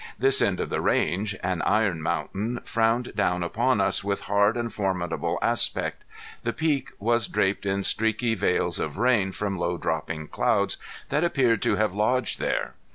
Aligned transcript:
This 0.17 0.41
end 0.41 0.59
of 0.59 0.71
the 0.71 0.81
range, 0.81 1.37
an 1.43 1.61
iron 1.61 2.01
mountain, 2.01 2.59
frowned 2.65 3.15
down 3.15 3.43
upon 3.43 3.79
us 3.79 4.03
with 4.03 4.21
hard 4.25 4.57
and 4.57 4.73
formidable 4.73 5.37
aspect. 5.43 6.03
The 6.41 6.51
peak 6.53 6.89
was 6.97 7.27
draped 7.27 7.67
in 7.67 7.83
streaky 7.83 8.33
veils 8.33 8.79
of 8.79 8.97
rain 8.97 9.31
from 9.31 9.59
low 9.59 9.77
dropping 9.77 10.29
clouds 10.29 10.77
that 11.09 11.23
appeared 11.23 11.61
to 11.61 11.75
have 11.75 11.93
lodged 11.93 12.39
there. 12.39 12.73